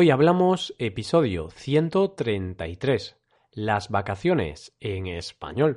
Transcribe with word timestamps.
Hoy 0.00 0.10
hablamos 0.10 0.76
episodio 0.78 1.50
133, 1.50 3.16
las 3.50 3.88
vacaciones 3.88 4.72
en 4.78 5.08
español. 5.08 5.76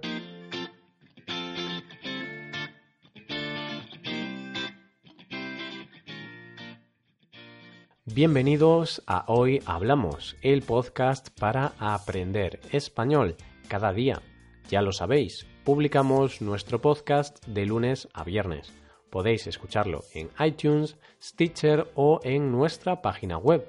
Bienvenidos 8.06 9.02
a 9.08 9.26
Hoy 9.28 9.64
Hablamos, 9.66 10.38
el 10.44 10.62
podcast 10.62 11.30
para 11.40 11.74
aprender 11.80 12.60
español 12.72 13.38
cada 13.70 13.92
día. 13.92 14.22
Ya 14.70 14.84
lo 14.84 14.92
sabéis, 14.92 15.48
publicamos 15.64 16.44
nuestro 16.44 16.80
podcast 16.80 17.44
de 17.48 17.66
lunes 17.66 18.08
a 18.14 18.24
viernes. 18.24 18.72
Podéis 19.10 19.48
escucharlo 19.48 20.04
en 20.14 20.30
iTunes, 20.46 21.00
Stitcher 21.20 21.90
o 21.96 22.20
en 22.24 22.52
nuestra 22.52 23.02
página 23.02 23.40
web 23.40 23.68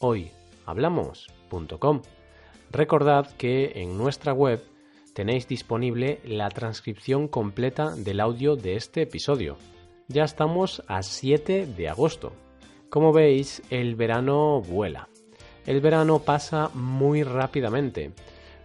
hoyhablamos.com. 0.00 2.02
Recordad 2.70 3.30
que 3.36 3.72
en 3.76 3.96
nuestra 3.96 4.32
web 4.32 4.62
tenéis 5.14 5.46
disponible 5.46 6.20
la 6.24 6.48
transcripción 6.48 7.28
completa 7.28 7.94
del 7.94 8.20
audio 8.20 8.56
de 8.56 8.76
este 8.76 9.02
episodio. 9.02 9.56
Ya 10.08 10.24
estamos 10.24 10.82
a 10.88 11.02
7 11.02 11.66
de 11.66 11.88
agosto. 11.88 12.32
Como 12.88 13.12
veis, 13.12 13.62
el 13.70 13.94
verano 13.94 14.60
vuela. 14.60 15.08
El 15.66 15.80
verano 15.80 16.20
pasa 16.20 16.70
muy 16.74 17.22
rápidamente. 17.22 18.12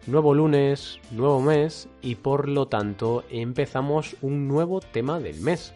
Nuevo 0.07 0.33
lunes, 0.33 0.99
nuevo 1.11 1.41
mes 1.41 1.89
y 2.01 2.15
por 2.15 2.47
lo 2.47 2.67
tanto 2.67 3.23
empezamos 3.29 4.15
un 4.21 4.47
nuevo 4.47 4.79
tema 4.79 5.19
del 5.19 5.41
mes. 5.41 5.73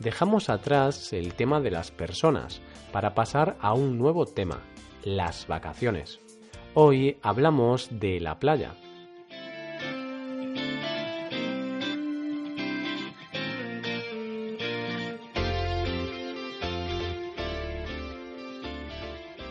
Dejamos 0.00 0.48
atrás 0.48 1.12
el 1.12 1.34
tema 1.34 1.60
de 1.60 1.70
las 1.70 1.90
personas 1.90 2.60
para 2.92 3.14
pasar 3.14 3.56
a 3.60 3.74
un 3.74 3.98
nuevo 3.98 4.26
tema, 4.26 4.60
las 5.04 5.46
vacaciones. 5.46 6.20
Hoy 6.74 7.18
hablamos 7.22 7.88
de 8.00 8.20
la 8.20 8.38
playa. 8.38 8.74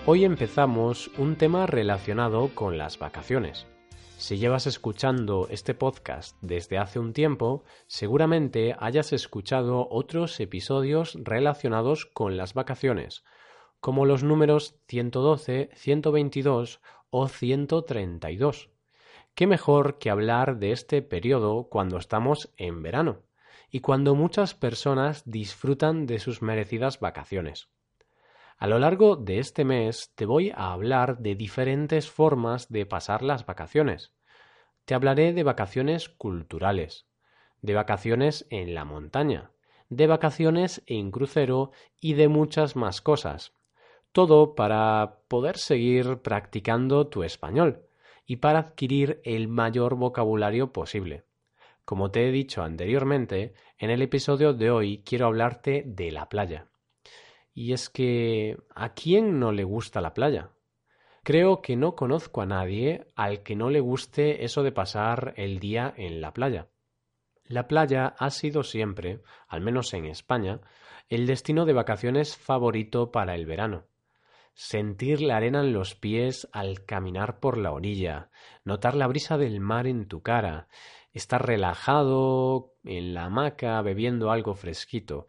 Hoy 0.05 0.25
empezamos 0.25 1.11
un 1.19 1.35
tema 1.35 1.67
relacionado 1.67 2.49
con 2.55 2.77
las 2.77 2.97
vacaciones. 2.97 3.67
Si 4.17 4.37
llevas 4.37 4.65
escuchando 4.65 5.47
este 5.49 5.73
podcast 5.73 6.35
desde 6.41 6.77
hace 6.77 6.99
un 6.99 7.13
tiempo, 7.13 7.63
seguramente 7.87 8.75
hayas 8.79 9.13
escuchado 9.13 9.87
otros 9.89 10.39
episodios 10.39 11.17
relacionados 11.23 12.05
con 12.05 12.37
las 12.37 12.53
vacaciones, 12.53 13.23
como 13.79 14.05
los 14.05 14.23
números 14.23 14.75
112, 14.87 15.69
122 15.73 16.81
o 17.09 17.27
132. 17.27 18.69
¿Qué 19.35 19.47
mejor 19.47 19.99
que 19.99 20.09
hablar 20.09 20.57
de 20.57 20.71
este 20.71 21.01
periodo 21.01 21.69
cuando 21.69 21.97
estamos 21.97 22.51
en 22.57 22.81
verano 22.83 23.23
y 23.71 23.79
cuando 23.79 24.15
muchas 24.15 24.53
personas 24.53 25.23
disfrutan 25.25 26.05
de 26.05 26.19
sus 26.19 26.41
merecidas 26.41 26.99
vacaciones? 26.99 27.69
A 28.57 28.67
lo 28.67 28.79
largo 28.79 29.15
de 29.15 29.39
este 29.39 29.63
mes 29.63 30.11
te 30.15 30.25
voy 30.25 30.51
a 30.53 30.73
hablar 30.73 31.19
de 31.19 31.35
diferentes 31.35 32.09
formas 32.09 32.67
de 32.67 32.85
pasar 32.85 33.21
las 33.21 33.45
vacaciones. 33.45 34.11
Te 34.83 34.93
hablaré 34.93 35.31
de 35.31 35.43
vacaciones 35.43 36.09
culturales, 36.09 37.05
de 37.61 37.75
vacaciones 37.75 38.45
en 38.49 38.75
la 38.75 38.83
montaña, 38.83 39.51
de 39.87 40.07
vacaciones 40.07 40.83
en 40.87 41.11
crucero 41.11 41.71
y 42.01 42.15
de 42.15 42.27
muchas 42.27 42.75
más 42.75 42.99
cosas, 42.99 43.53
todo 44.19 44.53
para 44.53 45.21
poder 45.29 45.57
seguir 45.57 46.17
practicando 46.17 47.07
tu 47.07 47.23
español 47.23 47.85
y 48.25 48.35
para 48.35 48.59
adquirir 48.59 49.21
el 49.23 49.47
mayor 49.47 49.95
vocabulario 49.95 50.73
posible. 50.73 51.23
Como 51.85 52.11
te 52.11 52.27
he 52.27 52.31
dicho 52.33 52.61
anteriormente, 52.61 53.53
en 53.77 53.91
el 53.91 54.01
episodio 54.01 54.51
de 54.51 54.71
hoy 54.71 55.03
quiero 55.05 55.27
hablarte 55.27 55.83
de 55.85 56.11
la 56.11 56.27
playa. 56.27 56.67
Y 57.53 57.71
es 57.71 57.89
que 57.89 58.57
¿a 58.75 58.93
quién 58.93 59.39
no 59.39 59.53
le 59.53 59.63
gusta 59.63 60.01
la 60.01 60.13
playa? 60.13 60.49
Creo 61.23 61.61
que 61.61 61.77
no 61.77 61.95
conozco 61.95 62.41
a 62.41 62.45
nadie 62.45 63.07
al 63.15 63.41
que 63.41 63.55
no 63.55 63.69
le 63.69 63.79
guste 63.79 64.43
eso 64.43 64.63
de 64.63 64.73
pasar 64.73 65.33
el 65.37 65.59
día 65.59 65.93
en 65.95 66.19
la 66.19 66.33
playa. 66.33 66.67
La 67.45 67.69
playa 67.69 68.15
ha 68.19 68.31
sido 68.31 68.63
siempre, 68.63 69.21
al 69.47 69.61
menos 69.61 69.93
en 69.93 70.03
España, 70.07 70.59
el 71.07 71.25
destino 71.25 71.63
de 71.63 71.71
vacaciones 71.71 72.35
favorito 72.35 73.13
para 73.13 73.33
el 73.35 73.45
verano 73.45 73.88
sentir 74.59 75.21
la 75.21 75.37
arena 75.37 75.61
en 75.61 75.71
los 75.71 75.95
pies 75.95 76.49
al 76.51 76.83
caminar 76.83 77.39
por 77.39 77.57
la 77.57 77.71
orilla, 77.71 78.29
notar 78.65 78.93
la 78.93 79.07
brisa 79.07 79.37
del 79.37 79.61
mar 79.61 79.87
en 79.87 80.05
tu 80.05 80.21
cara, 80.21 80.67
estar 81.13 81.47
relajado 81.47 82.73
en 82.83 83.13
la 83.13 83.23
hamaca 83.23 83.81
bebiendo 83.81 84.31
algo 84.31 84.55
fresquito. 84.55 85.27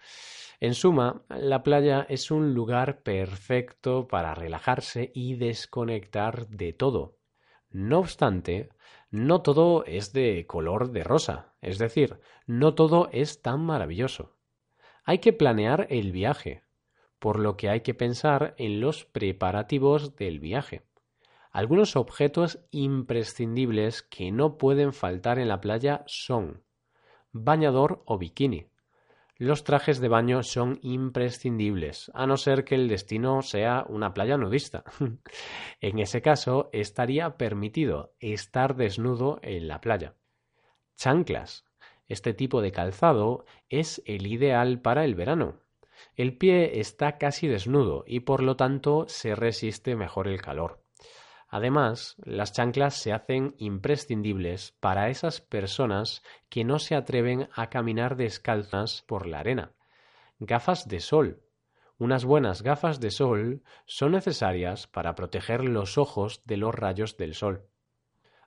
En 0.58 0.74
suma, 0.74 1.22
la 1.28 1.62
playa 1.62 2.04
es 2.08 2.32
un 2.32 2.54
lugar 2.54 3.04
perfecto 3.04 4.08
para 4.08 4.34
relajarse 4.34 5.12
y 5.14 5.36
desconectar 5.36 6.48
de 6.48 6.72
todo. 6.72 7.16
No 7.70 8.00
obstante, 8.00 8.70
no 9.12 9.42
todo 9.42 9.84
es 9.84 10.12
de 10.12 10.44
color 10.48 10.90
de 10.90 11.04
rosa, 11.04 11.54
es 11.60 11.78
decir, 11.78 12.18
no 12.46 12.74
todo 12.74 13.08
es 13.12 13.42
tan 13.42 13.60
maravilloso. 13.60 14.34
Hay 15.04 15.18
que 15.18 15.32
planear 15.32 15.86
el 15.88 16.10
viaje, 16.10 16.64
por 17.20 17.38
lo 17.38 17.56
que 17.56 17.68
hay 17.68 17.82
que 17.82 17.94
pensar 17.94 18.54
en 18.58 18.80
los 18.80 19.04
preparativos 19.04 20.16
del 20.16 20.40
viaje. 20.40 20.82
Algunos 21.52 21.94
objetos 21.96 22.60
imprescindibles 22.70 24.02
que 24.02 24.32
no 24.32 24.56
pueden 24.56 24.92
faltar 24.92 25.38
en 25.38 25.48
la 25.48 25.60
playa 25.60 26.02
son 26.06 26.64
bañador 27.32 28.02
o 28.06 28.18
bikini. 28.18 28.66
Los 29.36 29.64
trajes 29.64 30.00
de 30.00 30.08
baño 30.08 30.42
son 30.42 30.78
imprescindibles, 30.82 32.10
a 32.14 32.26
no 32.26 32.36
ser 32.36 32.64
que 32.64 32.74
el 32.74 32.88
destino 32.88 33.42
sea 33.42 33.84
una 33.88 34.12
playa 34.12 34.36
nudista. 34.36 34.84
en 35.80 35.98
ese 35.98 36.20
caso, 36.20 36.68
estaría 36.72 37.36
permitido 37.36 38.12
estar 38.20 38.76
desnudo 38.76 39.40
en 39.42 39.66
la 39.66 39.80
playa. 39.80 40.14
Chanclas. 40.96 41.64
Este 42.06 42.34
tipo 42.34 42.60
de 42.60 42.72
calzado 42.72 43.44
es 43.68 44.02
el 44.04 44.26
ideal 44.26 44.80
para 44.80 45.04
el 45.04 45.14
verano, 45.14 45.60
el 46.14 46.36
pie 46.36 46.80
está 46.80 47.18
casi 47.18 47.48
desnudo 47.48 48.04
y 48.06 48.20
por 48.20 48.42
lo 48.42 48.56
tanto 48.56 49.06
se 49.08 49.34
resiste 49.34 49.96
mejor 49.96 50.28
el 50.28 50.40
calor. 50.40 50.82
Además, 51.48 52.14
las 52.24 52.52
chanclas 52.52 52.94
se 52.94 53.12
hacen 53.12 53.56
imprescindibles 53.58 54.72
para 54.78 55.10
esas 55.10 55.40
personas 55.40 56.22
que 56.48 56.64
no 56.64 56.78
se 56.78 56.94
atreven 56.94 57.48
a 57.52 57.70
caminar 57.70 58.16
descalzas 58.16 59.02
por 59.02 59.26
la 59.26 59.40
arena. 59.40 59.72
Gafas 60.38 60.86
de 60.86 61.00
sol. 61.00 61.42
Unas 61.98 62.24
buenas 62.24 62.62
gafas 62.62 63.00
de 63.00 63.10
sol 63.10 63.62
son 63.84 64.12
necesarias 64.12 64.86
para 64.86 65.16
proteger 65.16 65.64
los 65.64 65.98
ojos 65.98 66.40
de 66.44 66.56
los 66.56 66.74
rayos 66.74 67.16
del 67.16 67.34
sol. 67.34 67.66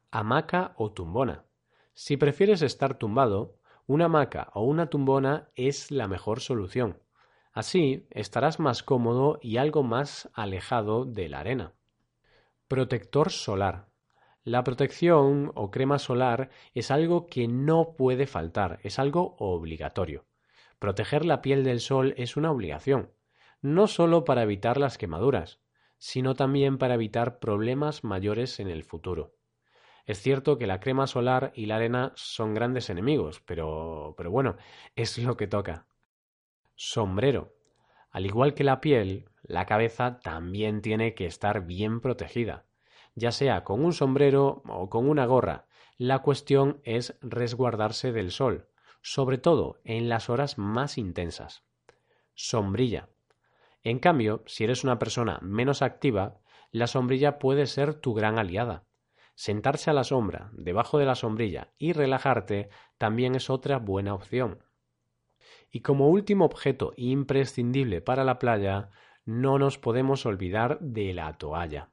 Hamaca 0.09 0.73
o 0.77 0.93
tumbona. 0.93 1.43
Si 1.93 2.15
prefieres 2.15 2.61
estar 2.61 2.97
tumbado, 2.97 3.57
una 3.85 4.05
hamaca 4.05 4.49
o 4.53 4.63
una 4.63 4.87
tumbona 4.89 5.49
es 5.55 5.91
la 5.91 6.07
mejor 6.07 6.39
solución. 6.39 7.02
Así 7.53 8.07
estarás 8.09 8.59
más 8.59 8.81
cómodo 8.81 9.37
y 9.39 9.57
algo 9.57 9.83
más 9.83 10.27
alejado 10.33 11.05
de 11.05 11.29
la 11.29 11.39
arena. 11.39 11.73
Protector 12.67 13.29
solar. 13.31 13.89
La 14.43 14.63
protección 14.63 15.51
o 15.53 15.69
crema 15.69 15.99
solar 15.99 16.49
es 16.73 16.89
algo 16.89 17.27
que 17.27 17.47
no 17.47 17.93
puede 17.95 18.25
faltar, 18.25 18.79
es 18.81 18.97
algo 18.97 19.35
obligatorio. 19.37 20.25
Proteger 20.79 21.25
la 21.25 21.43
piel 21.43 21.63
del 21.63 21.79
sol 21.79 22.15
es 22.17 22.35
una 22.35 22.51
obligación, 22.51 23.11
no 23.61 23.85
solo 23.85 24.25
para 24.25 24.41
evitar 24.41 24.79
las 24.79 24.97
quemaduras, 24.97 25.61
sino 25.99 26.33
también 26.33 26.79
para 26.79 26.95
evitar 26.95 27.37
problemas 27.37 28.03
mayores 28.03 28.59
en 28.59 28.67
el 28.67 28.83
futuro. 28.83 29.35
Es 30.05 30.19
cierto 30.19 30.57
que 30.57 30.67
la 30.67 30.79
crema 30.79 31.05
solar 31.05 31.53
y 31.55 31.67
la 31.67 31.75
arena 31.75 32.11
son 32.15 32.55
grandes 32.55 32.89
enemigos, 32.89 33.41
pero, 33.45 34.15
pero 34.17 34.31
bueno, 34.31 34.57
es 34.95 35.19
lo 35.19 35.37
que 35.37 35.47
toca. 35.47 35.85
Sombrero. 36.85 37.55
Al 38.11 38.25
igual 38.25 38.53
que 38.53 38.65
la 38.65 38.81
piel, 38.81 39.29
la 39.41 39.65
cabeza 39.65 40.19
también 40.19 40.81
tiene 40.81 41.15
que 41.15 41.25
estar 41.25 41.65
bien 41.65 42.01
protegida, 42.01 42.65
ya 43.15 43.31
sea 43.31 43.63
con 43.63 43.85
un 43.85 43.93
sombrero 43.93 44.63
o 44.67 44.89
con 44.89 45.09
una 45.09 45.25
gorra. 45.25 45.65
La 45.97 46.19
cuestión 46.19 46.81
es 46.83 47.17
resguardarse 47.21 48.11
del 48.11 48.31
sol, 48.31 48.67
sobre 49.01 49.37
todo 49.37 49.79
en 49.85 50.09
las 50.09 50.29
horas 50.29 50.57
más 50.57 50.97
intensas. 50.97 51.63
Sombrilla. 52.33 53.07
En 53.81 53.99
cambio, 53.99 54.43
si 54.45 54.65
eres 54.65 54.83
una 54.83 54.99
persona 54.99 55.39
menos 55.41 55.81
activa, 55.81 56.41
la 56.69 56.87
sombrilla 56.87 57.39
puede 57.39 57.65
ser 57.65 57.93
tu 57.93 58.13
gran 58.13 58.37
aliada. 58.37 58.83
Sentarse 59.35 59.89
a 59.89 59.93
la 59.93 60.03
sombra, 60.03 60.51
debajo 60.51 60.99
de 60.99 61.05
la 61.05 61.15
sombrilla 61.15 61.71
y 61.77 61.93
relajarte 61.93 62.69
también 62.97 63.35
es 63.35 63.49
otra 63.49 63.79
buena 63.79 64.13
opción. 64.13 64.62
Y 65.75 65.81
como 65.81 66.07
último 66.07 66.45
objeto 66.45 66.93
imprescindible 66.97 67.99
para 67.99 68.23
la 68.23 68.37
playa, 68.37 68.91
no 69.25 69.57
nos 69.57 69.79
podemos 69.79 70.23
olvidar 70.27 70.77
de 70.79 71.15
la 71.15 71.33
toalla. 71.33 71.89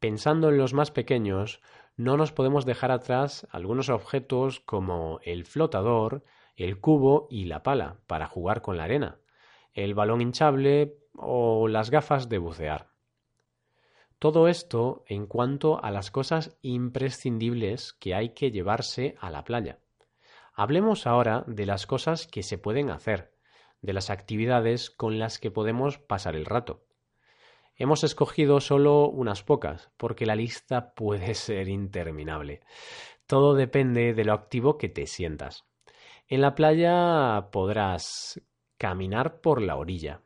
Pensando 0.00 0.48
en 0.48 0.56
los 0.56 0.72
más 0.72 0.90
pequeños, 0.90 1.60
no 1.98 2.16
nos 2.16 2.32
podemos 2.32 2.64
dejar 2.64 2.90
atrás 2.90 3.46
algunos 3.50 3.90
objetos 3.90 4.60
como 4.60 5.20
el 5.24 5.44
flotador, 5.44 6.24
el 6.54 6.80
cubo 6.80 7.28
y 7.30 7.44
la 7.44 7.62
pala 7.62 7.98
para 8.06 8.28
jugar 8.28 8.62
con 8.62 8.78
la 8.78 8.84
arena, 8.84 9.18
el 9.74 9.92
balón 9.92 10.22
hinchable 10.22 10.96
o 11.12 11.68
las 11.68 11.90
gafas 11.90 12.30
de 12.30 12.38
bucear. 12.38 12.88
Todo 14.18 14.48
esto 14.48 15.04
en 15.06 15.26
cuanto 15.26 15.84
a 15.84 15.90
las 15.90 16.10
cosas 16.10 16.56
imprescindibles 16.62 17.92
que 17.92 18.14
hay 18.14 18.30
que 18.30 18.50
llevarse 18.50 19.16
a 19.20 19.28
la 19.28 19.44
playa. 19.44 19.80
Hablemos 20.58 21.06
ahora 21.06 21.44
de 21.46 21.66
las 21.66 21.86
cosas 21.86 22.26
que 22.26 22.42
se 22.42 22.56
pueden 22.56 22.88
hacer, 22.88 23.30
de 23.82 23.92
las 23.92 24.08
actividades 24.08 24.88
con 24.88 25.18
las 25.18 25.38
que 25.38 25.50
podemos 25.50 25.98
pasar 25.98 26.34
el 26.34 26.46
rato. 26.46 26.86
Hemos 27.74 28.04
escogido 28.04 28.60
solo 28.60 29.06
unas 29.10 29.42
pocas, 29.42 29.90
porque 29.98 30.24
la 30.24 30.34
lista 30.34 30.94
puede 30.94 31.34
ser 31.34 31.68
interminable. 31.68 32.62
Todo 33.26 33.54
depende 33.54 34.14
de 34.14 34.24
lo 34.24 34.32
activo 34.32 34.78
que 34.78 34.88
te 34.88 35.06
sientas. 35.06 35.66
En 36.26 36.40
la 36.40 36.54
playa 36.54 37.50
podrás 37.52 38.40
caminar 38.78 39.42
por 39.42 39.60
la 39.60 39.76
orilla, 39.76 40.22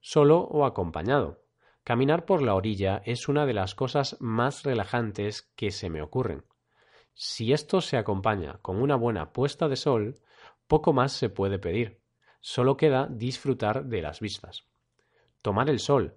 solo 0.00 0.40
o 0.40 0.64
acompañado. 0.64 1.44
Caminar 1.84 2.24
por 2.24 2.42
la 2.42 2.56
orilla 2.56 3.00
es 3.04 3.28
una 3.28 3.46
de 3.46 3.54
las 3.54 3.76
cosas 3.76 4.16
más 4.18 4.64
relajantes 4.64 5.42
que 5.54 5.70
se 5.70 5.88
me 5.88 6.02
ocurren. 6.02 6.47
Si 7.20 7.52
esto 7.52 7.80
se 7.80 7.96
acompaña 7.96 8.60
con 8.62 8.80
una 8.80 8.94
buena 8.94 9.32
puesta 9.32 9.66
de 9.66 9.74
sol, 9.74 10.20
poco 10.68 10.92
más 10.92 11.10
se 11.10 11.28
puede 11.28 11.58
pedir. 11.58 12.00
Solo 12.40 12.76
queda 12.76 13.08
disfrutar 13.10 13.86
de 13.86 14.02
las 14.02 14.20
vistas. 14.20 14.68
Tomar 15.42 15.68
el 15.68 15.80
sol, 15.80 16.14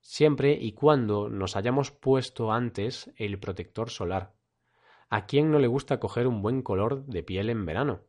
siempre 0.00 0.52
y 0.52 0.70
cuando 0.70 1.28
nos 1.28 1.56
hayamos 1.56 1.90
puesto 1.90 2.52
antes 2.52 3.10
el 3.16 3.40
protector 3.40 3.90
solar. 3.90 4.36
¿A 5.10 5.26
quién 5.26 5.50
no 5.50 5.58
le 5.58 5.66
gusta 5.66 5.98
coger 5.98 6.28
un 6.28 6.40
buen 6.40 6.62
color 6.62 7.04
de 7.04 7.24
piel 7.24 7.50
en 7.50 7.66
verano? 7.66 8.02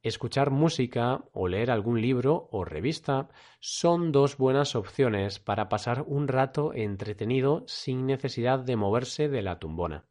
Escuchar 0.00 0.50
música 0.50 1.22
o 1.34 1.48
leer 1.48 1.70
algún 1.70 2.00
libro 2.00 2.48
o 2.50 2.64
revista 2.64 3.28
son 3.58 4.10
dos 4.10 4.38
buenas 4.38 4.74
opciones 4.74 5.38
para 5.38 5.68
pasar 5.68 6.02
un 6.06 6.28
rato 6.28 6.72
entretenido 6.72 7.62
sin 7.66 8.06
necesidad 8.06 8.60
de 8.60 8.76
moverse 8.76 9.28
de 9.28 9.42
la 9.42 9.58
tumbona. 9.58 10.06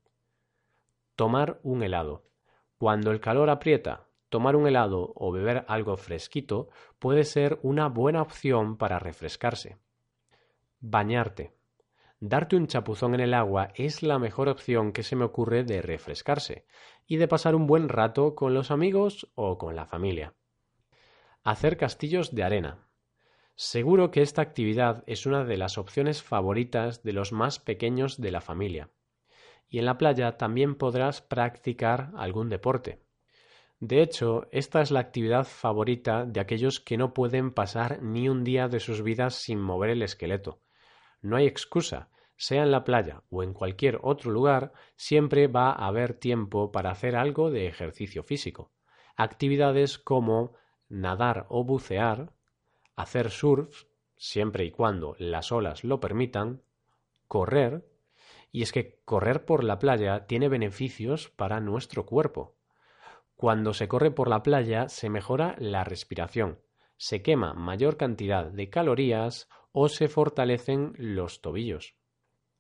Tomar 1.20 1.60
un 1.64 1.84
helado. 1.84 2.24
Cuando 2.78 3.12
el 3.12 3.20
calor 3.20 3.50
aprieta, 3.50 4.08
tomar 4.30 4.56
un 4.56 4.68
helado 4.68 5.12
o 5.18 5.34
beber 5.34 5.66
algo 5.68 5.98
fresquito 5.98 6.70
puede 6.98 7.26
ser 7.26 7.60
una 7.62 7.90
buena 7.90 8.22
opción 8.22 8.78
para 8.78 9.00
refrescarse. 9.00 9.80
Bañarte. 10.80 11.52
Darte 12.22 12.56
un 12.56 12.68
chapuzón 12.68 13.16
en 13.16 13.20
el 13.20 13.34
agua 13.34 13.68
es 13.76 14.02
la 14.02 14.18
mejor 14.18 14.48
opción 14.48 14.94
que 14.94 15.04
se 15.04 15.18
me 15.18 15.26
ocurre 15.26 15.66
de 15.66 15.82
refrescarse 15.82 16.66
y 17.06 17.18
de 17.18 17.28
pasar 17.28 17.54
un 17.54 17.68
buen 17.68 17.90
rato 17.90 18.34
con 18.34 18.54
los 18.54 18.72
amigos 18.72 19.30
o 19.36 19.58
con 19.58 19.76
la 19.76 19.86
familia. 19.86 20.36
Hacer 21.44 21.76
castillos 21.76 22.34
de 22.34 22.44
arena. 22.44 22.88
Seguro 23.56 24.10
que 24.10 24.22
esta 24.22 24.42
actividad 24.42 25.04
es 25.06 25.26
una 25.26 25.44
de 25.44 25.58
las 25.58 25.78
opciones 25.78 26.24
favoritas 26.24 27.04
de 27.04 27.12
los 27.12 27.34
más 27.34 27.60
pequeños 27.60 28.22
de 28.22 28.32
la 28.32 28.40
familia. 28.40 28.90
Y 29.70 29.80
en 29.80 29.86
la 29.86 29.98
playa 29.98 30.38
también 30.38 30.76
podrás 30.76 31.22
practicar 31.22 32.12
algún 32.16 32.50
deporte. 32.50 33.04
De 33.80 34.02
hecho, 34.02 34.48
esta 34.52 34.82
es 34.82 34.92
la 34.92 35.00
actividad 35.00 35.46
favorita 35.46 36.26
de 36.26 36.42
aquellos 36.42 36.80
que 36.80 36.98
no 36.98 37.14
pueden 37.14 37.52
pasar 37.52 38.02
ni 38.02 38.28
un 38.28 38.44
día 38.44 38.68
de 38.68 38.80
sus 38.80 39.04
vidas 39.04 39.36
sin 39.36 39.62
mover 39.62 39.92
el 39.92 40.02
esqueleto, 40.02 40.60
no 41.22 41.36
hay 41.36 41.48
excusa. 41.48 42.10
Sea 42.38 42.64
en 42.64 42.72
la 42.72 42.86
playa 42.86 43.24
o 43.30 43.44
en 43.44 43.54
cualquier 43.54 44.00
otro 44.02 44.32
lugar, 44.32 44.72
siempre 44.96 45.48
va 45.48 45.72
a 45.72 45.88
haber 45.88 46.14
tiempo 46.14 46.72
para 46.72 46.92
hacer 46.92 47.18
algo 47.18 47.52
de 47.52 47.68
ejercicio 47.68 48.24
físico. 48.24 48.72
Actividades 49.18 49.98
como 49.98 50.54
nadar 50.88 51.46
o 51.50 51.66
bucear, 51.66 52.32
hacer 52.96 53.30
surf, 53.30 53.84
siempre 54.16 54.64
y 54.64 54.72
cuando 54.72 55.16
las 55.20 55.52
olas 55.52 55.84
lo 55.84 56.00
permitan, 56.00 56.62
correr, 57.28 57.86
y 58.52 58.64
es 58.64 58.72
que 58.72 59.00
correr 59.06 59.46
por 59.46 59.64
la 59.64 59.80
playa 59.80 60.26
tiene 60.26 60.50
beneficios 60.50 61.30
para 61.30 61.60
nuestro 61.60 62.06
cuerpo. 62.06 62.56
Cuando 63.36 63.74
se 63.74 63.88
corre 63.88 64.12
por 64.12 64.28
la 64.28 64.44
playa 64.44 64.90
se 64.90 65.10
mejora 65.10 65.56
la 65.60 65.84
respiración, 65.84 66.60
se 66.98 67.22
quema 67.22 67.54
mayor 67.54 67.96
cantidad 67.96 68.46
de 68.46 68.70
calorías 68.70 69.48
o 69.72 69.88
se 69.88 70.08
fortalecen 70.08 70.94
los 70.98 71.42
tobillos. 71.42 71.96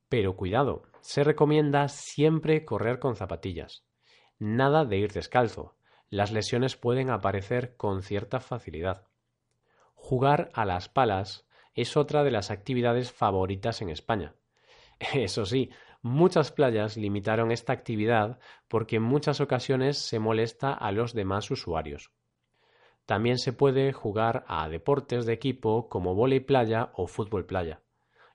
Pero 0.08 0.36
cuidado, 0.36 0.84
se 1.02 1.24
recomienda 1.24 1.88
siempre 1.88 2.66
correr 2.66 3.00
con 3.00 3.16
zapatillas. 3.16 3.86
Nada 4.38 4.86
de 4.86 4.98
ir 4.98 5.12
descalzo. 5.12 5.76
Las 6.10 6.32
lesiones 6.32 6.78
pueden 6.78 7.10
aparecer 7.10 7.76
con 7.76 8.02
cierta 8.02 8.40
facilidad. 8.40 9.06
Jugar 9.94 10.50
a 10.54 10.66
las 10.66 10.90
palas 10.90 11.46
es 11.76 11.98
otra 11.98 12.24
de 12.24 12.32
las 12.32 12.50
actividades 12.50 13.12
favoritas 13.12 13.82
en 13.82 13.90
España. 13.90 14.36
Eso 15.14 15.46
sí, 15.46 15.70
muchas 16.02 16.52
playas 16.52 16.98
limitaron 16.98 17.52
esta 17.52 17.74
actividad 17.74 18.40
porque 18.68 18.98
en 18.98 19.04
muchas 19.04 19.42
ocasiones 19.42 19.98
se 19.98 20.20
molesta 20.20 20.74
a 20.74 20.92
los 20.92 21.14
demás 21.14 21.50
usuarios. 21.52 22.12
También 23.06 23.40
se 23.40 23.54
puede 23.54 23.92
jugar 23.92 24.46
a 24.48 24.70
deportes 24.70 25.26
de 25.26 25.34
equipo 25.34 25.90
como 25.90 26.14
vóley 26.14 26.42
playa 26.42 26.92
o 26.94 27.08
fútbol 27.08 27.46
playa. 27.46 27.82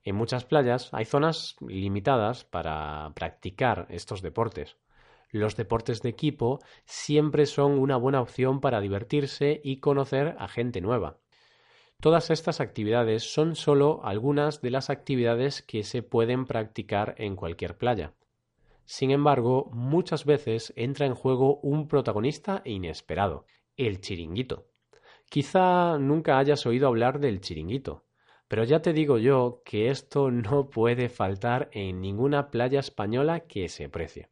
En 0.02 0.16
muchas 0.16 0.44
playas 0.44 0.92
hay 0.92 1.04
zonas 1.04 1.56
limitadas 1.66 2.44
para 2.44 3.12
practicar 3.14 3.86
estos 3.88 4.20
deportes. 4.20 4.76
Los 5.30 5.56
deportes 5.56 6.02
de 6.02 6.10
equipo 6.10 6.58
siempre 6.84 7.46
son 7.46 7.78
una 7.78 7.96
buena 7.96 8.20
opción 8.20 8.60
para 8.60 8.80
divertirse 8.80 9.60
y 9.64 9.78
conocer 9.78 10.36
a 10.38 10.48
gente 10.48 10.80
nueva. 10.80 11.18
Todas 12.00 12.30
estas 12.30 12.60
actividades 12.60 13.32
son 13.32 13.56
solo 13.56 14.00
algunas 14.04 14.60
de 14.60 14.70
las 14.70 14.90
actividades 14.90 15.62
que 15.62 15.84
se 15.84 16.02
pueden 16.02 16.44
practicar 16.44 17.14
en 17.18 17.36
cualquier 17.36 17.76
playa. 17.78 18.12
Sin 18.84 19.10
embargo, 19.10 19.70
muchas 19.72 20.26
veces 20.26 20.72
entra 20.76 21.06
en 21.06 21.14
juego 21.14 21.60
un 21.60 21.88
protagonista 21.88 22.60
inesperado, 22.64 23.46
el 23.76 24.00
chiringuito. 24.00 24.66
Quizá 25.30 25.98
nunca 25.98 26.38
hayas 26.38 26.66
oído 26.66 26.88
hablar 26.88 27.18
del 27.18 27.40
chiringuito, 27.40 28.04
pero 28.48 28.64
ya 28.64 28.82
te 28.82 28.92
digo 28.92 29.18
yo 29.18 29.62
que 29.64 29.88
esto 29.88 30.30
no 30.30 30.68
puede 30.68 31.08
faltar 31.08 31.70
en 31.72 32.00
ninguna 32.00 32.50
playa 32.50 32.80
española 32.80 33.40
que 33.40 33.68
se 33.68 33.88
precie. 33.88 34.28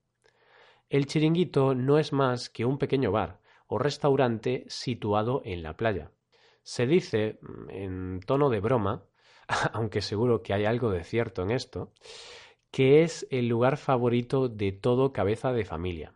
El 0.91 1.07
chiringuito 1.07 1.75
no 1.75 1.99
es 1.99 2.13
más 2.13 2.51
que 2.51 2.67
un 2.67 2.77
pequeño 2.77 3.11
bar 3.11 3.41
o 3.67 3.79
restaurante 3.79 4.67
situado 4.69 5.41
en 5.47 5.63
la 5.63 5.77
playa. 5.77 6.11
Se 6.63 6.87
dice, 6.87 7.39
mm, 7.43 7.71
en 7.71 8.21
tono 8.21 8.51
de 8.51 8.61
broma, 8.61 9.05
aunque 9.73 10.01
seguro 10.01 10.43
que 10.43 10.55
hay 10.55 10.65
algo 10.65 10.91
de 10.91 11.05
cierto 11.05 11.43
en 11.43 11.51
esto, 11.51 11.93
que 12.71 13.03
es 13.03 13.27
el 13.31 13.49
lugar 13.49 13.77
favorito 13.77 14.49
de 14.49 14.73
todo 14.73 15.13
cabeza 15.13 15.53
de 15.53 15.65
familia. 15.65 16.15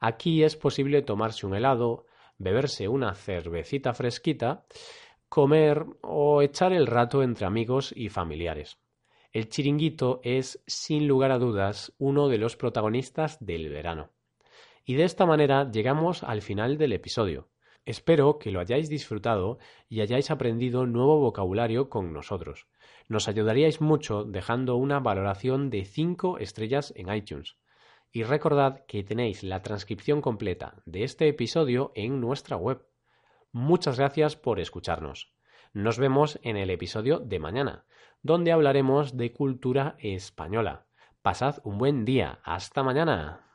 Aquí 0.00 0.42
es 0.42 0.56
posible 0.56 1.02
tomarse 1.02 1.46
un 1.46 1.54
helado, 1.54 2.06
beberse 2.38 2.88
una 2.88 3.14
cervecita 3.14 3.94
fresquita, 3.94 4.66
comer 5.28 5.86
o 6.02 6.42
echar 6.42 6.72
el 6.72 6.86
rato 6.86 7.22
entre 7.22 7.46
amigos 7.46 7.92
y 7.96 8.08
familiares. 8.08 8.78
El 9.32 9.48
chiringuito 9.48 10.20
es, 10.22 10.62
sin 10.66 11.06
lugar 11.06 11.30
a 11.30 11.38
dudas, 11.38 11.92
uno 11.98 12.28
de 12.28 12.38
los 12.38 12.56
protagonistas 12.56 13.44
del 13.44 13.68
verano. 13.68 14.10
Y 14.84 14.94
de 14.94 15.04
esta 15.04 15.26
manera 15.26 15.70
llegamos 15.70 16.22
al 16.22 16.42
final 16.42 16.78
del 16.78 16.92
episodio. 16.92 17.48
Espero 17.86 18.40
que 18.40 18.50
lo 18.50 18.58
hayáis 18.58 18.88
disfrutado 18.88 19.58
y 19.88 20.00
hayáis 20.00 20.32
aprendido 20.32 20.86
nuevo 20.86 21.20
vocabulario 21.20 21.88
con 21.88 22.12
nosotros. 22.12 22.66
Nos 23.08 23.28
ayudaríais 23.28 23.80
mucho 23.80 24.24
dejando 24.24 24.74
una 24.74 24.98
valoración 24.98 25.70
de 25.70 25.84
5 25.84 26.38
estrellas 26.38 26.92
en 26.96 27.14
iTunes. 27.14 27.56
Y 28.10 28.24
recordad 28.24 28.84
que 28.86 29.04
tenéis 29.04 29.44
la 29.44 29.62
transcripción 29.62 30.20
completa 30.20 30.82
de 30.84 31.04
este 31.04 31.28
episodio 31.28 31.92
en 31.94 32.20
nuestra 32.20 32.56
web. 32.56 32.84
Muchas 33.52 33.98
gracias 33.98 34.34
por 34.34 34.58
escucharnos. 34.58 35.32
Nos 35.72 35.98
vemos 35.98 36.40
en 36.42 36.56
el 36.56 36.70
episodio 36.70 37.20
de 37.20 37.38
mañana, 37.38 37.84
donde 38.20 38.50
hablaremos 38.50 39.16
de 39.16 39.32
cultura 39.32 39.94
española. 40.00 40.86
Pasad 41.22 41.58
un 41.62 41.78
buen 41.78 42.04
día. 42.04 42.40
Hasta 42.42 42.82
mañana. 42.82 43.45